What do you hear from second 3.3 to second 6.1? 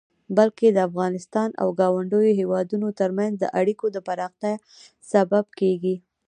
د اړيکو د پراختيا سبب کيږي.